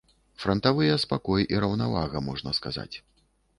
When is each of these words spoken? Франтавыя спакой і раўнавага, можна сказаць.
Франтавыя 0.43 0.95
спакой 1.03 1.45
і 1.55 1.61
раўнавага, 1.65 2.25
можна 2.31 2.57
сказаць. 2.63 2.91